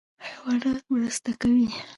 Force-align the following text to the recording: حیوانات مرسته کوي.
حیوانات 0.27 0.79
مرسته 0.93 1.31
کوي. 1.41 1.67